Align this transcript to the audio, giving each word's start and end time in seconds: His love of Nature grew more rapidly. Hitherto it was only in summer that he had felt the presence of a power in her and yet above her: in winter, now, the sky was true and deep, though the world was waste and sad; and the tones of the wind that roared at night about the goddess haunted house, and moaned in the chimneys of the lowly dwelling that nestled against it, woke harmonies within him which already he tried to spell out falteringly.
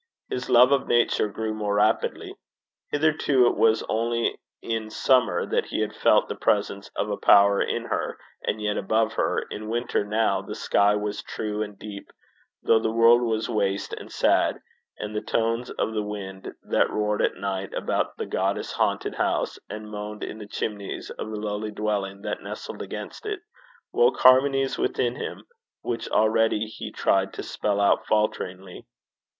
His 0.31 0.49
love 0.49 0.71
of 0.71 0.87
Nature 0.87 1.27
grew 1.27 1.53
more 1.53 1.75
rapidly. 1.75 2.33
Hitherto 2.89 3.45
it 3.45 3.55
was 3.55 3.83
only 3.87 4.39
in 4.63 4.89
summer 4.89 5.45
that 5.45 5.67
he 5.67 5.81
had 5.81 5.95
felt 5.95 6.27
the 6.27 6.33
presence 6.33 6.89
of 6.95 7.11
a 7.11 7.17
power 7.17 7.61
in 7.61 7.83
her 7.85 8.17
and 8.43 8.59
yet 8.59 8.77
above 8.77 9.13
her: 9.13 9.43
in 9.51 9.69
winter, 9.69 10.03
now, 10.03 10.41
the 10.41 10.55
sky 10.55 10.95
was 10.95 11.21
true 11.21 11.61
and 11.61 11.77
deep, 11.77 12.11
though 12.63 12.79
the 12.79 12.91
world 12.91 13.21
was 13.21 13.47
waste 13.47 13.93
and 13.93 14.11
sad; 14.11 14.59
and 14.97 15.15
the 15.15 15.21
tones 15.21 15.69
of 15.69 15.93
the 15.93 16.01
wind 16.01 16.51
that 16.63 16.89
roared 16.89 17.21
at 17.21 17.35
night 17.37 17.71
about 17.75 18.17
the 18.17 18.25
goddess 18.25 18.71
haunted 18.71 19.13
house, 19.13 19.59
and 19.69 19.91
moaned 19.91 20.23
in 20.23 20.39
the 20.39 20.47
chimneys 20.47 21.11
of 21.11 21.29
the 21.29 21.37
lowly 21.39 21.69
dwelling 21.69 22.23
that 22.23 22.41
nestled 22.41 22.81
against 22.81 23.23
it, 23.27 23.39
woke 23.93 24.17
harmonies 24.21 24.79
within 24.79 25.15
him 25.15 25.45
which 25.83 26.09
already 26.09 26.65
he 26.65 26.91
tried 26.91 27.31
to 27.33 27.43
spell 27.43 27.79
out 27.79 28.07
falteringly. 28.07 28.87